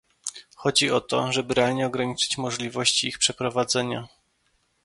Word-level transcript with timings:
Chodzi 0.55 0.91
o 0.91 1.01
to, 1.01 1.31
żeby 1.31 1.53
realnie 1.53 1.85
ograniczyć 1.87 2.37
możliwości 2.37 3.07
ich 3.07 3.17
przeprowadzenia 3.19 4.07